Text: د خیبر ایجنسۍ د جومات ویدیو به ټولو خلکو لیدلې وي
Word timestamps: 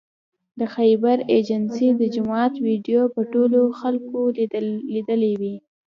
د 0.59 0.61
خیبر 0.75 1.17
ایجنسۍ 1.33 1.87
د 1.95 2.01
جومات 2.15 2.53
ویدیو 2.67 3.01
به 3.13 3.21
ټولو 3.33 3.61
خلکو 3.79 4.19
لیدلې 4.93 5.33
وي 5.41 5.55